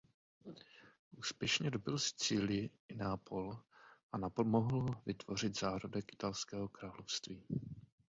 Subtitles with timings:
[1.17, 3.57] Úspěšně dobyl Sicílii i Neapol
[4.11, 7.43] a napomohl vytvořit zárodek Italského království.